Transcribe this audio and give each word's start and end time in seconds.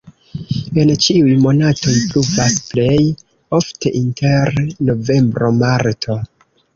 En 0.83 0.91
ĉiuj 1.07 1.33
monatoj 1.41 1.91
pluvas, 2.13 2.55
plej 2.69 3.03
ofte 3.57 3.91
inter 3.99 4.49
novembro-marto. 4.89 6.17